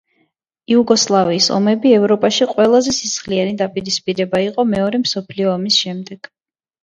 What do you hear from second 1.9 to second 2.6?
ევროპაში